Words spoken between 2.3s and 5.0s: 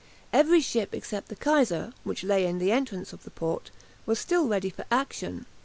in the entrance of the port) was still ready for